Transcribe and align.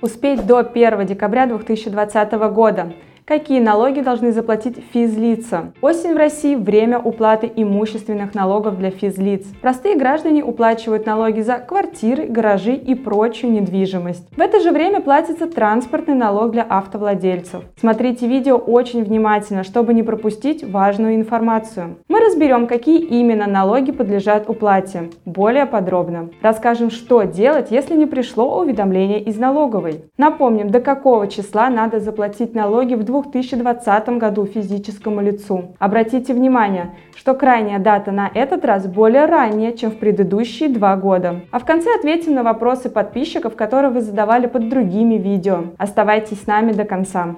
Успеть 0.00 0.46
до 0.46 0.58
1 0.60 1.06
декабря 1.06 1.46
2020 1.46 2.32
года. 2.52 2.92
Какие 3.28 3.60
налоги 3.60 4.00
должны 4.00 4.32
заплатить 4.32 4.82
физлица? 4.94 5.74
Осень 5.82 6.14
в 6.14 6.16
России– 6.16 6.54
время 6.56 6.98
уплаты 6.98 7.52
имущественных 7.54 8.34
налогов 8.34 8.78
для 8.78 8.90
физлиц. 8.90 9.44
Простые 9.60 9.96
граждане 9.96 10.42
уплачивают 10.42 11.04
налоги 11.04 11.42
за 11.42 11.58
квартиры, 11.58 12.24
гаражи 12.24 12.72
и 12.72 12.94
прочую 12.94 13.52
недвижимость. 13.52 14.26
В 14.34 14.40
это 14.40 14.60
же 14.60 14.70
время 14.70 15.02
платится 15.02 15.46
транспортный 15.46 16.14
налог 16.14 16.52
для 16.52 16.62
автовладельцев. 16.62 17.64
Смотрите 17.78 18.26
видео 18.26 18.56
очень 18.56 19.04
внимательно, 19.04 19.62
чтобы 19.62 19.92
не 19.92 20.02
пропустить 20.02 20.64
важную 20.64 21.16
информацию. 21.16 21.98
Мы 22.08 22.20
разберем, 22.20 22.66
какие 22.66 22.98
именно 22.98 23.46
налоги 23.46 23.92
подлежат 23.92 24.48
уплате. 24.48 25.10
Более 25.26 25.66
подробно. 25.66 26.30
Расскажем, 26.40 26.90
что 26.90 27.24
делать, 27.24 27.70
если 27.70 27.94
не 27.94 28.06
пришло 28.06 28.58
уведомление 28.58 29.20
из 29.20 29.36
налоговой. 29.36 30.04
Напомним, 30.16 30.70
до 30.70 30.80
какого 30.80 31.28
числа 31.28 31.68
надо 31.68 32.00
заплатить 32.00 32.54
налоги 32.54 32.94
в 32.94 33.04
двух 33.04 33.17
2020 33.26 34.08
году 34.18 34.46
физическому 34.46 35.20
лицу. 35.20 35.74
Обратите 35.78 36.32
внимание, 36.32 36.94
что 37.16 37.34
крайняя 37.34 37.78
дата 37.78 38.12
на 38.12 38.30
этот 38.32 38.64
раз 38.64 38.86
более 38.86 39.26
ранняя, 39.26 39.72
чем 39.72 39.90
в 39.90 39.98
предыдущие 39.98 40.68
два 40.68 40.96
года. 40.96 41.40
А 41.50 41.58
в 41.58 41.64
конце 41.64 41.94
ответим 41.98 42.34
на 42.34 42.42
вопросы 42.42 42.88
подписчиков, 42.88 43.56
которые 43.56 43.90
вы 43.90 44.00
задавали 44.00 44.46
под 44.46 44.68
другими 44.68 45.14
видео. 45.14 45.64
Оставайтесь 45.78 46.42
с 46.42 46.46
нами 46.46 46.72
до 46.72 46.84
конца. 46.84 47.36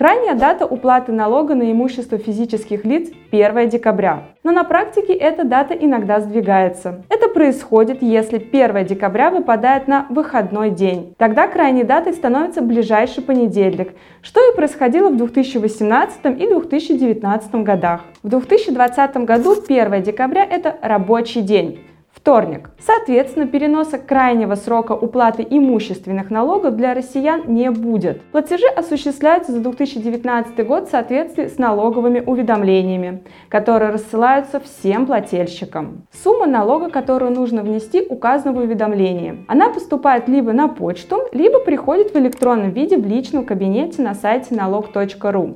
Крайняя 0.00 0.34
дата 0.34 0.64
уплаты 0.64 1.12
налога 1.12 1.54
на 1.54 1.70
имущество 1.70 2.16
физических 2.16 2.86
лиц 2.86 3.10
1 3.32 3.68
декабря. 3.68 4.22
Но 4.42 4.50
на 4.50 4.64
практике 4.64 5.12
эта 5.12 5.44
дата 5.44 5.74
иногда 5.74 6.20
сдвигается. 6.20 7.04
Это 7.10 7.28
происходит, 7.28 8.00
если 8.00 8.38
1 8.38 8.86
декабря 8.86 9.28
выпадает 9.28 9.88
на 9.88 10.06
выходной 10.08 10.70
день. 10.70 11.14
Тогда 11.18 11.48
крайней 11.48 11.84
датой 11.84 12.14
становится 12.14 12.62
ближайший 12.62 13.22
понедельник, 13.22 13.90
что 14.22 14.40
и 14.40 14.56
происходило 14.56 15.10
в 15.10 15.18
2018 15.18 16.24
и 16.24 16.46
2019 16.46 17.54
годах. 17.56 18.00
В 18.22 18.28
2020 18.30 19.16
году 19.18 19.54
1 19.68 20.02
декабря 20.02 20.46
это 20.46 20.78
рабочий 20.80 21.42
день. 21.42 21.78
Вторник. 22.12 22.70
Соответственно, 22.78 23.46
переноса 23.46 23.96
крайнего 23.96 24.54
срока 24.54 24.92
уплаты 24.92 25.46
имущественных 25.48 26.30
налогов 26.30 26.76
для 26.76 26.92
россиян 26.92 27.44
не 27.46 27.70
будет. 27.70 28.20
Платежи 28.32 28.66
осуществляются 28.66 29.52
за 29.52 29.60
2019 29.60 30.66
год 30.66 30.88
в 30.88 30.90
соответствии 30.90 31.46
с 31.46 31.56
налоговыми 31.56 32.20
уведомлениями, 32.20 33.22
которые 33.48 33.90
рассылаются 33.90 34.60
всем 34.60 35.06
плательщикам. 35.06 36.02
Сумма 36.12 36.46
налога, 36.46 36.90
которую 36.90 37.32
нужно 37.32 37.62
внести, 37.62 38.04
указана 38.06 38.52
в 38.52 38.58
уведомлении. 38.58 39.44
Она 39.48 39.70
поступает 39.70 40.28
либо 40.28 40.52
на 40.52 40.68
почту, 40.68 41.22
либо 41.32 41.60
приходит 41.60 42.12
в 42.12 42.18
электронном 42.18 42.72
виде 42.72 42.98
в 42.98 43.06
личном 43.06 43.46
кабинете 43.46 44.02
на 44.02 44.14
сайте 44.14 44.54
налог.ру. 44.54 45.54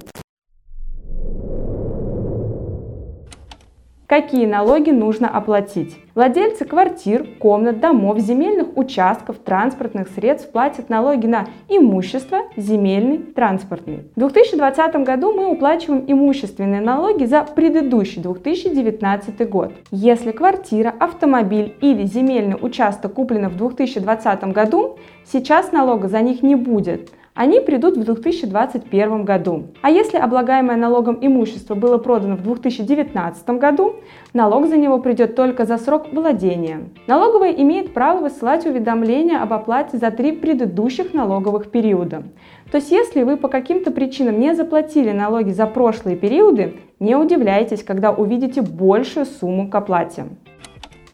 Какие 4.14 4.46
налоги 4.46 4.90
нужно 4.90 5.28
оплатить? 5.28 5.96
Владельцы 6.14 6.64
квартир, 6.64 7.26
комнат, 7.40 7.80
домов, 7.80 8.20
земельных 8.20 8.76
участков, 8.76 9.38
транспортных 9.38 10.06
средств 10.06 10.52
платят 10.52 10.88
налоги 10.88 11.26
на 11.26 11.48
имущество, 11.68 12.42
земельный, 12.56 13.18
транспортный. 13.18 14.04
В 14.14 14.20
2020 14.20 14.94
году 15.04 15.32
мы 15.32 15.50
уплачиваем 15.50 16.04
имущественные 16.06 16.80
налоги 16.80 17.24
за 17.24 17.42
предыдущий 17.42 18.22
2019 18.22 19.50
год. 19.50 19.72
Если 19.90 20.30
квартира, 20.30 20.94
автомобиль 21.00 21.74
или 21.80 22.06
земельный 22.06 22.56
участок 22.60 23.14
куплены 23.14 23.48
в 23.48 23.56
2020 23.56 24.44
году, 24.52 24.96
сейчас 25.24 25.72
налога 25.72 26.06
за 26.06 26.20
них 26.20 26.44
не 26.44 26.54
будет– 26.54 27.10
они 27.34 27.58
придут 27.58 27.96
в 27.96 28.04
2021 28.04 29.24
году. 29.24 29.64
А 29.82 29.90
если 29.90 30.18
облагаемое 30.18 30.76
налогом 30.76 31.18
имущество 31.20 31.74
было 31.74 31.98
продано 31.98 32.36
в 32.36 32.42
2019 32.42 33.50
году, 33.58 33.96
налог 34.32 34.68
за 34.68 34.76
него 34.76 35.00
придет 35.00 35.34
только 35.34 35.64
за 35.64 35.78
срок 35.78 36.12
владения. 36.12 36.88
Налоговая 37.08 37.50
имеет 37.50 37.92
право 37.92 38.20
высылать 38.20 38.66
уведомления 38.66 39.42
об 39.42 39.52
оплате 39.52 39.98
за 39.98 40.12
три 40.12 40.30
предыдущих 40.30 41.12
налоговых 41.12 41.72
периода. 41.72 42.22
То 42.70 42.76
есть 42.76 42.92
если 42.92 43.24
вы 43.24 43.36
по 43.36 43.48
каким-то 43.48 43.90
причинам 43.90 44.38
не 44.38 44.54
заплатили 44.54 45.10
налоги 45.10 45.50
за 45.50 45.66
прошлые 45.66 46.16
периоды, 46.16 46.74
не 47.00 47.16
удивляйтесь, 47.16 47.82
когда 47.82 48.12
увидите 48.12 48.62
большую 48.62 49.26
сумму 49.26 49.68
к 49.68 49.74
оплате. 49.74 50.26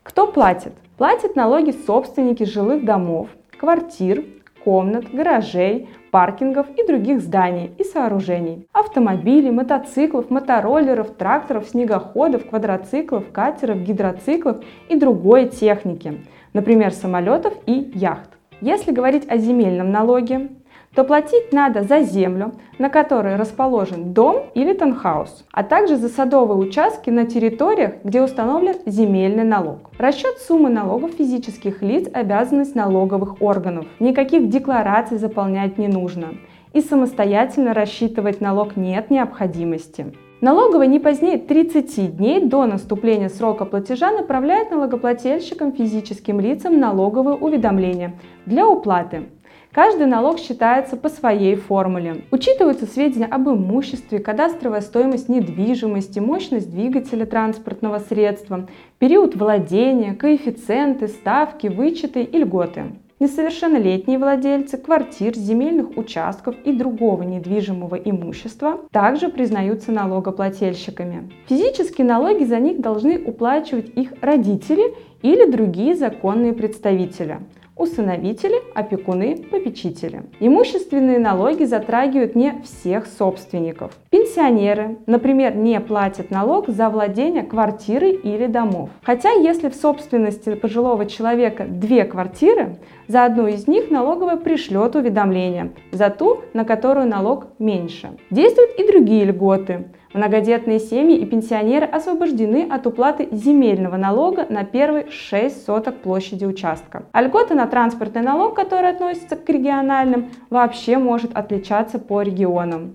Кто 0.03 0.27
платит? 0.27 0.75
Платят 0.99 1.35
налоги 1.35 1.75
собственники 1.87 2.43
жилых 2.45 2.85
домов, 2.85 3.29
квартир, 3.57 4.27
комнат, 4.63 5.11
гаражей, 5.11 5.89
паркингов 6.11 6.67
и 6.77 6.87
других 6.87 7.21
зданий 7.21 7.71
и 7.79 7.85
сооружений. 7.85 8.67
Автомобилей, 8.73 9.51
мотоциклов, 9.51 10.31
мотороллеров, 10.31 11.11
тракторов, 11.11 11.69
снегоходов, 11.69 12.49
квадроциклов, 12.49 13.31
катеров, 13.33 13.83
гидроциклов 13.83 14.59
и 14.89 14.97
другой 14.97 15.49
техники, 15.49 16.21
например, 16.53 16.93
самолетов 16.93 17.55
и 17.67 17.91
яхт. 17.95 18.31
Если 18.61 18.93
говорить 18.93 19.27
о 19.31 19.39
земельном 19.39 19.91
налоге, 19.91 20.51
то 20.95 21.05
платить 21.05 21.53
надо 21.53 21.83
за 21.83 22.01
землю, 22.01 22.53
на 22.79 22.91
которой 22.91 23.37
расположен 23.37 24.13
дом 24.13 24.47
или 24.55 24.73
таунхаус, 24.73 25.45
а 25.53 25.63
также 25.63 25.97
за 25.97 26.09
садовые 26.09 26.59
участки 26.59 27.11
на 27.11 27.27
территориях, 27.27 27.95
где 28.03 28.21
установлен 28.21 28.75
земельный 28.87 29.45
налог. 29.45 29.91
Расчет 29.99 30.39
суммы 30.39 30.69
налогов 30.69 31.13
физических 31.17 31.83
лиц– 31.83 32.09
обязанность 32.13 32.75
налоговых 32.75 33.41
органов. 33.41 33.87
Никаких 34.01 34.49
деклараций 34.49 35.19
заполнять 35.19 35.79
не 35.79 35.87
нужно. 35.87 36.35
И 36.73 36.81
самостоятельно 36.81 37.73
рассчитывать 37.73 38.41
налог 38.41 38.77
нет 38.77 39.11
необходимости. 39.11 40.13
Налоговая 40.41 40.87
не 40.87 40.99
позднее 40.99 41.39
30 41.39 42.17
дней 42.17 42.41
до 42.41 42.65
наступления 42.65 43.29
срока 43.29 43.65
платежа 43.65 44.11
направляет 44.11 44.71
налогоплательщикам 44.71 45.73
физическим 45.73 46.41
лицам 46.41 46.81
налоговые 46.81 47.37
уведомления 47.37 48.19
для 48.47 48.67
уплаты 48.67 49.29
Каждый 49.73 50.09
налог 50.09 50.41
считается 50.41 50.97
по 50.97 51.09
своей 51.09 51.55
формуле. 51.55 52.25
Учитываются 52.33 52.87
сведения 52.87 53.27
об 53.27 53.49
имуществе, 53.49 54.19
кадастровая 54.19 54.81
стоимость 54.81 55.29
недвижимости, 55.29 56.19
мощность 56.19 56.73
двигателя 56.73 57.25
транспортного 57.25 58.01
средства, 58.01 58.67
период 58.99 59.37
владения, 59.37 60.15
коэффициенты, 60.15 61.07
ставки, 61.07 61.69
вычеты 61.69 62.25
и 62.25 62.39
льготы. 62.39 62.97
Несовершеннолетние 63.21 64.19
владельцы 64.19 64.77
квартир, 64.77 65.37
земельных 65.37 65.97
участков 65.97 66.57
и 66.65 66.73
другого 66.73 67.23
недвижимого 67.23 67.95
имущества 67.95 68.81
также 68.91 69.29
признаются 69.29 69.93
налогоплательщиками. 69.93 71.31
Физические 71.47 72.09
налоги 72.09 72.43
за 72.43 72.59
них 72.59 72.81
должны 72.81 73.23
уплачивать 73.25 73.91
их 73.91 74.15
родители 74.21 74.95
или 75.23 75.49
другие 75.49 75.95
законные 75.95 76.55
представители 76.55 77.39
усыновители, 77.81 78.57
опекуны, 78.75 79.37
попечители. 79.51 80.23
Имущественные 80.39 81.19
налоги 81.19 81.65
затрагивают 81.65 82.35
не 82.37 82.61
всех 82.63 83.07
собственников. 83.07 83.93
Пенсионеры, 84.11 84.99
например, 85.07 85.57
не 85.57 85.81
платят 85.81 86.31
налог 86.31 86.69
за 86.69 86.91
владение 86.91 87.43
квартирой 87.43 88.13
или 88.13 88.47
домов. 88.47 88.91
Хотя 89.03 89.33
если 89.33 89.71
в 89.71 89.75
собственности 89.75 90.55
пожилого 90.55 91.07
человека 91.07 91.65
две 91.65 92.05
квартиры, 92.05 92.77
за 93.11 93.25
одну 93.25 93.49
из 93.49 93.67
них 93.67 93.91
налоговая 93.91 94.37
пришлет 94.37 94.95
уведомление, 94.95 95.73
за 95.91 96.11
ту, 96.11 96.43
на 96.55 96.65
которую 96.65 97.09
налог 97.09 97.49
меньше. 97.59 98.11
Действуют 98.31 98.79
и 98.79 98.87
другие 98.87 99.25
льготы. 99.25 99.89
Многодетные 100.15 100.79
семьи 100.79 101.17
и 101.17 101.27
пенсионеры 101.27 101.87
освобождены 101.87 102.69
от 102.71 102.87
уплаты 102.87 103.29
земельного 103.33 103.97
налога 103.97 104.47
на 104.49 104.63
первые 104.63 105.11
6 105.11 105.67
соток 105.67 105.97
площади 105.97 106.45
участка. 106.45 107.03
А 107.11 107.23
льготы 107.23 107.55
на 107.55 107.67
транспортный 107.67 108.23
налог, 108.23 108.55
который 108.55 108.91
относится 108.91 109.35
к 109.35 109.49
региональным, 109.49 110.31
вообще 110.49 110.97
может 110.97 111.37
отличаться 111.37 111.99
по 111.99 112.23
регионам. 112.23 112.93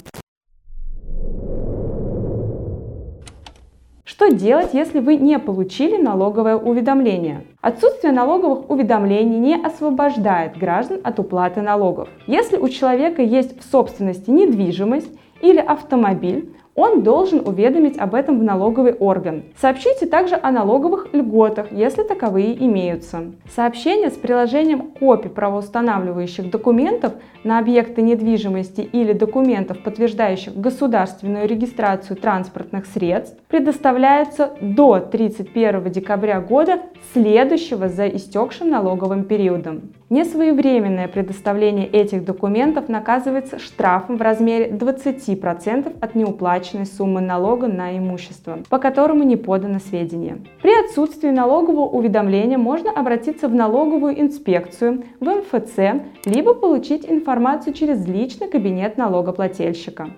Что 4.26 4.34
делать, 4.34 4.74
если 4.74 5.02
вы 5.02 5.18
не 5.18 5.38
получили 5.38 6.02
налоговое 6.02 6.56
уведомление? 6.56 7.46
Отсутствие 7.62 8.12
налоговых 8.12 8.72
уведомлений 8.72 9.38
не 9.38 9.56
освобождает 9.56 10.58
граждан 10.58 11.00
от 11.04 11.20
уплаты 11.20 11.62
налогов. 11.62 12.10
Если 12.26 12.58
у 12.58 12.68
человека 12.68 13.22
есть 13.22 13.60
в 13.60 13.70
собственности 13.70 14.32
недвижимость 14.32 15.12
или 15.42 15.60
автомобиль, 15.60 16.56
он 16.76 17.04
должен 17.04 17.48
уведомить 17.48 17.98
об 17.98 18.14
этом 18.14 18.40
в 18.40 18.44
налоговый 18.44 18.94
орган. 18.94 19.44
Сообщите 19.60 20.06
также 20.06 20.36
о 20.36 20.52
налоговых 20.52 21.14
льготах, 21.14 21.72
если 21.72 22.04
таковые 22.04 22.54
имеются. 22.66 23.32
Сообщение 23.56 24.10
с 24.10 24.16
приложением 24.16 24.92
копий 24.92 25.30
правоустанавливающих 25.30 26.50
документов 26.50 27.14
на 27.44 27.60
объекты 27.60 28.02
недвижимости 28.02 28.82
или 28.82 29.14
документов, 29.14 29.82
подтверждающих 29.84 30.56
государственную 30.56 31.48
регистрацию 31.48 32.18
транспортных 32.18 32.86
средств, 32.88 33.38
предоставляется 33.48 34.52
до 34.60 35.00
31 35.00 35.92
декабря 35.92 36.42
года 36.42 36.82
следующего 37.14 37.88
за 37.88 38.08
истекшим 38.10 38.70
налоговым 38.70 39.24
периодом. 39.24 39.94
Несвоевременное 40.12 41.08
предоставление 41.08 41.88
этих 41.88 42.24
документов 42.26 42.90
наказывается 42.90 43.58
штрафом 43.58 44.18
в 44.18 44.22
размере 44.22 44.70
20% 44.70 45.98
от 46.00 46.14
неуплаченной 46.14 46.86
суммы 46.86 47.22
налога 47.22 47.66
на 47.66 47.98
имущество, 47.98 48.60
по 48.70 48.78
которому 48.78 49.24
не 49.24 49.36
подано 49.36 49.80
сведения. 49.80 50.38
При 50.62 50.80
отсутствии 50.86 51.30
налогового 51.30 51.88
уведомления 51.88 52.60
можно 52.60 52.92
обратиться 52.92 53.48
в 53.48 53.56
налоговую 53.56 54.22
инспекцию, 54.22 55.06
в 55.20 55.26
МФЦ, 55.26 56.04
либо 56.26 56.54
получить 56.54 57.10
информацию 57.10 57.74
через 57.74 58.06
личный 58.06 58.48
кабинет 58.48 58.98
налогоплательщика. 58.98 60.12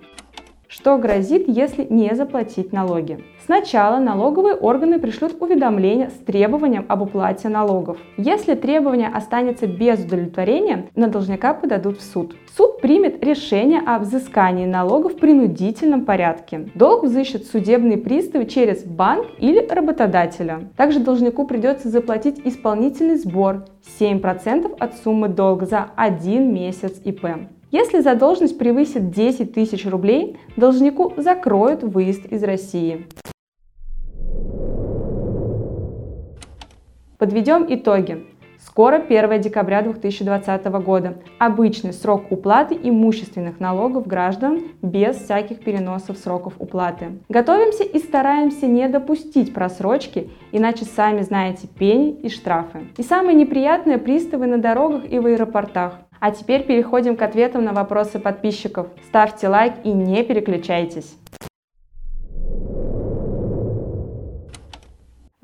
Что 0.70 0.98
грозит, 0.98 1.48
если 1.48 1.86
не 1.88 2.14
заплатить 2.14 2.74
налоги? 2.74 3.24
Сначала 3.46 3.98
налоговые 3.98 4.54
органы 4.54 4.98
пришлют 4.98 5.40
уведомление 5.40 6.10
с 6.10 6.24
требованием 6.26 6.84
об 6.88 7.00
уплате 7.00 7.48
налогов. 7.48 7.96
Если 8.18 8.54
требование 8.54 9.08
останется 9.08 9.66
без 9.66 10.04
удовлетворения, 10.04 10.90
на 10.94 11.08
должника 11.08 11.54
подадут 11.54 11.98
в 11.98 12.02
суд. 12.02 12.36
Суд 12.54 12.82
примет 12.82 13.24
решение 13.24 13.80
о 13.80 13.98
взыскании 13.98 14.66
налогов 14.66 15.14
в 15.14 15.16
принудительном 15.16 16.04
порядке. 16.04 16.68
Долг 16.74 17.04
взыщет 17.04 17.46
судебные 17.46 17.96
приставы 17.96 18.44
через 18.44 18.84
банк 18.84 19.26
или 19.38 19.66
работодателя. 19.66 20.68
Также 20.76 21.00
должнику 21.00 21.46
придется 21.46 21.88
заплатить 21.88 22.42
исполнительный 22.44 23.16
сбор 23.16 23.64
7% 23.98 24.76
от 24.78 24.96
суммы 24.96 25.28
долга 25.28 25.64
за 25.64 25.88
один 25.96 26.52
месяц 26.52 27.00
ИП. 27.06 27.24
Если 27.70 28.00
задолженность 28.00 28.56
превысит 28.56 29.10
10 29.10 29.52
тысяч 29.52 29.84
рублей, 29.84 30.38
должнику 30.56 31.12
закроют 31.18 31.82
выезд 31.82 32.24
из 32.24 32.42
России. 32.42 33.06
Подведем 37.18 37.66
итоги. 37.68 38.24
Скоро 38.66 38.96
1 38.96 39.40
декабря 39.40 39.82
2020 39.82 40.64
года. 40.82 41.14
Обычный 41.38 41.92
срок 41.92 42.30
уплаты 42.30 42.78
имущественных 42.82 43.60
налогов 43.60 44.06
граждан 44.06 44.62
без 44.82 45.16
всяких 45.16 45.60
переносов 45.60 46.18
сроков 46.18 46.54
уплаты. 46.58 47.20
Готовимся 47.28 47.84
и 47.84 47.98
стараемся 47.98 48.66
не 48.66 48.88
допустить 48.88 49.54
просрочки, 49.54 50.30
иначе 50.50 50.84
сами 50.84 51.22
знаете 51.22 51.68
пени 51.68 52.10
и 52.10 52.28
штрафы. 52.28 52.80
И 52.96 53.02
самые 53.02 53.36
неприятные 53.36 53.98
приставы 53.98 54.46
на 54.46 54.58
дорогах 54.58 55.10
и 55.10 55.18
в 55.20 55.26
аэропортах. 55.26 55.94
А 56.20 56.32
теперь 56.32 56.64
переходим 56.64 57.16
к 57.16 57.22
ответам 57.22 57.64
на 57.64 57.72
вопросы 57.72 58.18
подписчиков. 58.18 58.88
Ставьте 59.06 59.46
лайк 59.48 59.74
и 59.84 59.92
не 59.92 60.24
переключайтесь. 60.24 61.16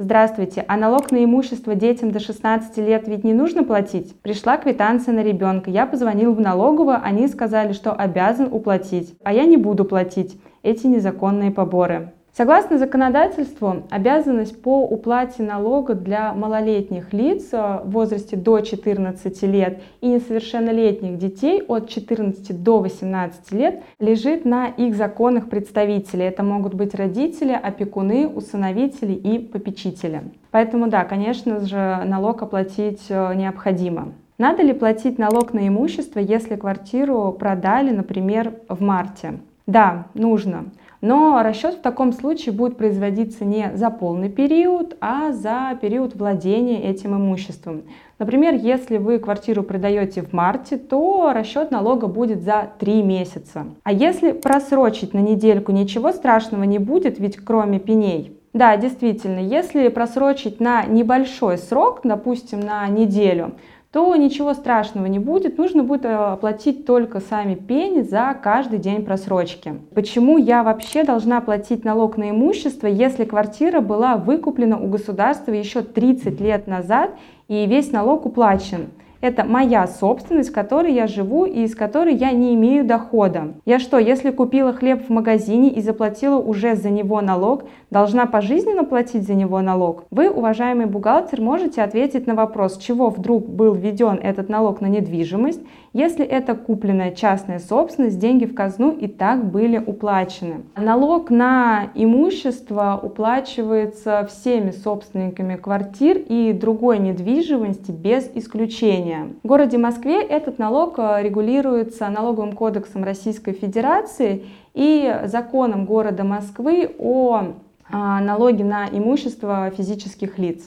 Здравствуйте, 0.05 0.67
а 0.69 0.77
налог 0.77 1.13
на 1.13 1.25
имущество 1.25 1.75
детям 1.75 2.11
до 2.11 2.21
16 2.21 2.77
лет 2.77 3.09
ведь 3.09 3.25
не 3.25 3.33
нужно 3.33 3.65
платить? 3.65 4.15
Пришла 4.21 4.59
квитанция 4.59 5.15
на 5.15 5.23
ребенка, 5.23 5.71
я 5.71 5.87
позвонил 5.87 6.35
в 6.35 6.41
налоговую, 6.41 7.01
они 7.03 7.27
сказали, 7.27 7.73
что 7.73 7.91
обязан 7.91 8.53
уплатить, 8.53 9.17
а 9.25 9.33
я 9.33 9.47
не 9.47 9.57
буду 9.57 9.87
платить 9.87 10.39
эти 10.63 10.87
незаконные 10.87 11.53
поборы. 11.53 12.13
Согласно 12.37 12.79
законодательству, 12.79 13.85
обязанность 13.91 14.61
по 14.61 14.83
уплате 14.83 15.45
налога 15.45 15.95
для 15.95 16.33
малолетних 16.33 17.13
лиц 17.13 17.51
э, 17.53 17.83
в 17.85 17.93
возрасте 17.93 18.35
до 18.35 18.59
14 18.59 19.43
лет 19.45 19.81
и 20.01 20.09
несовершеннолетних 20.09 21.17
детей 21.17 21.63
от 21.63 21.89
14 21.89 22.61
до 22.61 22.81
18 22.81 23.53
лет 23.53 23.85
лежит 24.01 24.45
на 24.45 24.67
их 24.67 24.97
законных 24.97 25.49
представителей. 25.49 26.25
Это 26.25 26.43
могут 26.43 26.75
быть 26.75 26.97
родители, 26.97 27.53
опекуны, 27.53 28.27
усыновители 28.27 29.13
и 29.13 29.39
попечители. 29.39 30.23
Поэтому 30.51 30.89
да, 30.89 31.05
конечно 31.05 31.61
же, 31.61 32.03
налог 32.05 32.43
оплатить 32.43 33.03
э, 33.11 33.35
необходимо. 33.37 34.09
Надо 34.39 34.65
ли 34.65 34.73
платить 34.73 35.19
налог 35.19 35.53
на 35.53 35.69
имущество, 35.69 36.19
если 36.19 36.57
квартиру 36.57 37.31
продали, 37.39 37.93
например, 37.93 38.55
в 38.69 38.83
марте? 38.83 39.35
Да, 39.69 40.07
нужно. 40.15 40.65
Но 41.07 41.43
расчет 41.43 41.75
в 41.75 41.81
таком 41.83 42.15
случае 42.15 42.55
будет 42.55 42.79
производиться 42.79 43.45
не 43.45 43.71
за 43.75 43.91
полный 43.91 44.31
период, 44.31 44.97
а 45.03 45.33
за 45.33 45.79
период 45.79 46.17
владения 46.17 46.83
этим 46.83 47.15
имуществом. 47.15 47.83
Например, 48.19 48.55
если 48.55 48.97
вы 48.97 49.19
квартиру 49.19 49.63
продаете 49.65 50.23
в 50.23 50.33
марте, 50.33 50.79
то 50.79 51.33
расчет 51.35 51.71
налога 51.71 52.07
будет 52.07 52.41
за 52.41 52.71
3 52.79 53.03
месяца. 53.03 53.67
А 53.83 53.93
если 53.93 54.33
просрочить 54.33 55.13
на 55.13 55.19
недельку, 55.19 55.73
ничего 55.73 56.11
страшного 56.11 56.63
не 56.63 56.79
будет, 56.79 57.19
ведь 57.19 57.37
кроме 57.37 57.81
пеней. 57.81 58.34
Да, 58.55 58.77
действительно, 58.77 59.41
если 59.41 59.89
просрочить 59.89 60.61
на 60.61 60.85
небольшой 60.85 61.59
срок, 61.59 62.01
допустим, 62.05 62.61
на 62.61 62.87
неделю, 62.87 63.55
то 63.91 64.15
ничего 64.15 64.55
страшного 64.55 65.07
не 65.07 65.19
будет, 65.19 65.59
нужно 65.59 65.83
будет 65.83 66.05
э, 66.05 66.15
оплатить 66.15 66.87
только 66.87 67.21
сами 67.21 67.57
пени 67.57 68.03
за 68.03 68.37
каждый 68.41 68.79
день 68.79 69.05
просрочки. 69.05 69.75
Почему 69.95 70.39
я 70.39 70.63
вообще 70.63 71.03
должна 71.03 71.41
платить 71.41 71.85
налог 71.85 72.17
на 72.17 72.31
имущество, 72.31 72.87
если 72.87 73.25
квартира 73.25 73.81
была 73.81 74.17
выкуплена 74.17 74.79
у 74.79 74.89
государства 74.89 75.53
еще 75.53 75.83
30 75.83 76.41
лет 76.41 76.69
назад 76.69 77.11
и 77.49 77.67
весь 77.67 77.91
налог 77.91 78.25
уплачен? 78.25 78.89
Это 79.25 79.43
моя 79.43 79.87
собственность, 79.87 80.51
в 80.51 80.53
которой 80.53 80.93
я 80.93 81.07
живу 81.07 81.47
и 81.47 81.63
из 81.63 81.75
которой 81.75 82.15
я 82.15 82.31
не 82.31 82.55
имею 82.55 82.85
дохода. 82.85 83.55
Я 83.65 83.79
что, 83.79 83.97
если 83.97 84.31
купила 84.31 84.75
хлеб 84.75 85.07
в 85.07 85.11
магазине 85.11 85.71
и 85.71 85.81
заплатила 85.81 86.37
уже 86.37 86.75
за 86.75 86.91
него 86.91 87.23
налог, 87.23 87.65
должна 87.91 88.27
пожизненно 88.27 88.85
платить 88.85 89.27
за 89.27 89.33
него 89.33 89.63
налог? 89.63 90.05
Вы, 90.11 90.29
уважаемый 90.29 90.85
бухгалтер, 90.85 91.41
можете 91.41 91.81
ответить 91.81 92.27
на 92.27 92.35
вопрос, 92.35 92.77
чего 92.77 93.09
вдруг 93.09 93.49
был 93.49 93.73
введен 93.73 94.21
этот 94.23 94.51
налог 94.51 94.83
на 94.83 94.89
недвижимость, 94.89 95.63
если 95.95 96.27
это 96.27 96.57
купленная 96.57 97.13
частная 97.13 97.61
собственность, 97.61 98.19
деньги 98.19 98.47
в 98.47 98.55
казну 98.55 98.91
и 98.91 99.07
так 99.07 99.45
были 99.45 99.79
уплачены. 99.79 100.65
Налог 100.77 101.31
на 101.31 101.91
имущество 101.95 102.99
уплачивается 103.01 104.27
всеми 104.29 104.73
собственниками 104.73 105.55
квартир 105.55 106.19
и 106.19 106.53
другой 106.53 106.99
недвижимости 106.99 107.93
без 107.93 108.29
исключения. 108.35 109.29
В 109.45 109.47
городе 109.47 109.79
Москве 109.79 110.21
этот 110.21 110.59
налог 110.59 110.99
э, 110.99 111.23
регулируется 111.23 112.09
налоговым 112.09 112.55
кодексом 112.55 113.05
Российской 113.05 113.53
Федерации 113.53 114.47
и 114.75 115.21
законом 115.27 115.85
города 115.87 116.25
Москвы 116.25 116.91
о 116.99 117.55
а, 117.89 118.21
налоге 118.21 118.65
на 118.65 118.89
имущество 118.89 119.71
физических 119.71 120.39
лиц. 120.39 120.65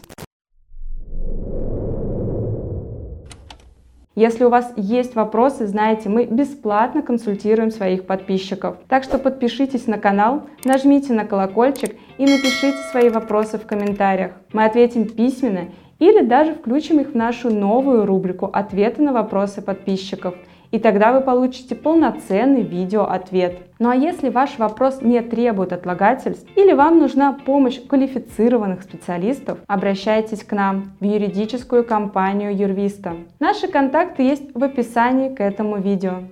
Если 4.17 4.45
у 4.45 4.49
вас 4.49 4.73
есть 4.75 5.13
вопросы, 5.13 5.67
знаете, 5.67 6.09
мы 6.09 6.25
бесплатно 6.25 7.03
консультируем 7.03 7.69
своих 7.69 8.07
подписчиков. 8.07 8.77
Так 8.87 9.03
что 9.03 9.19
подпишитесь 9.19 9.85
на 9.85 9.99
канал, 9.99 10.47
нажмите 10.65 11.13
на 11.13 11.23
колокольчик 11.23 11.95
и 12.17 12.23
напишите 12.23 12.79
свои 12.89 13.09
вопросы 13.09 13.59
в 13.59 13.67
комментариях. 13.67 14.31
Мы 14.53 14.65
ответим 14.65 15.07
письменно 15.07 15.65
или 15.99 16.25
даже 16.25 16.55
включим 16.55 16.99
их 16.99 17.09
в 17.09 17.15
нашу 17.15 17.53
новую 17.53 18.07
рубрику 18.07 18.49
«Ответы 18.51 19.03
на 19.03 19.13
вопросы 19.13 19.61
подписчиков». 19.61 20.33
И 20.71 20.79
тогда 20.79 21.13
вы 21.13 21.21
получите 21.21 21.75
полноценный 21.75 22.61
видеоответ. 22.61 23.59
Ну 23.79 23.89
а 23.89 23.95
если 23.95 24.29
ваш 24.29 24.57
вопрос 24.57 25.01
не 25.01 25.21
требует 25.21 25.71
отлагательств 25.71 26.47
или 26.55 26.73
вам 26.73 26.99
нужна 26.99 27.33
помощь 27.33 27.79
квалифицированных 27.79 28.81
специалистов, 28.83 29.59
обращайтесь 29.67 30.43
к 30.43 30.51
нам 30.51 30.95
в 30.99 31.05
юридическую 31.05 31.83
компанию 31.83 32.55
Юрвиста. 32.55 33.13
Наши 33.39 33.67
контакты 33.67 34.23
есть 34.23 34.53
в 34.53 34.63
описании 34.63 35.29
к 35.29 35.41
этому 35.41 35.77
видео. 35.77 36.23